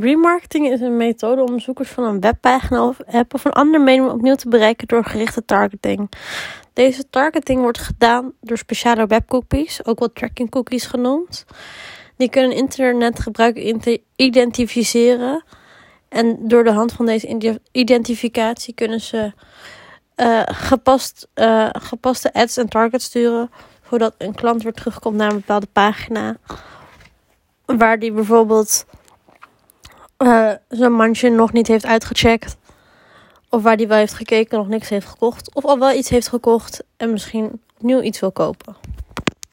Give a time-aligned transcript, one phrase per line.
[0.00, 4.08] Remarketing is een methode om bezoekers van een webpagina of app of een ander medium
[4.08, 6.10] opnieuw te bereiken door gerichte targeting.
[6.72, 11.44] Deze targeting wordt gedaan door speciale webcookies, ook wel tracking cookies genoemd.
[12.16, 15.44] Die kunnen internetgebruiker identificeren.
[16.08, 19.32] En door de hand van deze identificatie kunnen ze
[20.16, 23.50] uh, gepast, uh, gepaste ads en targets sturen.
[23.90, 26.36] Zodat een klant weer terugkomt naar een bepaalde pagina.
[27.64, 28.86] Waar die bijvoorbeeld
[30.22, 32.56] uh, zijn mandje nog niet heeft uitgecheckt.
[33.48, 35.54] Of waar die wel heeft gekeken en nog niks heeft gekocht.
[35.54, 38.76] Of al wel iets heeft gekocht en misschien opnieuw iets wil kopen.